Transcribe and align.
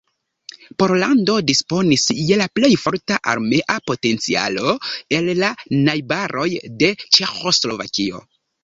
Pollando 0.83 1.35
disponis 1.49 2.05
je 2.29 2.39
la 2.41 2.47
plej 2.61 2.71
forta 2.85 3.19
armea 3.35 3.77
potencialo 3.93 4.75
el 5.21 5.33
la 5.45 5.55
najbaroj 5.91 6.51
de 6.83 6.95
Ĉeĥoslovakio. 7.07 8.29